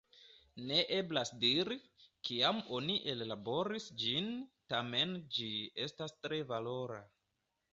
[0.69, 1.77] Ne eblas diri,
[2.29, 4.33] kiam oni ellaboris ĝin,
[4.75, 5.51] tamen ĝi
[5.87, 6.99] estas tre valora.